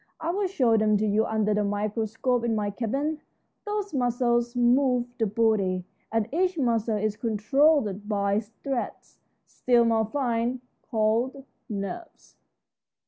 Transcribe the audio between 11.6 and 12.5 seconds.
nerves."